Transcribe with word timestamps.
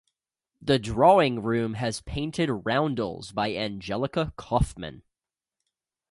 The 0.59 0.79
drawing 0.79 1.43
room 1.43 1.75
has 1.75 2.01
painted 2.01 2.49
roundels 2.51 3.31
by 3.31 3.53
Angelica 3.53 4.33
Kauffman. 4.35 5.03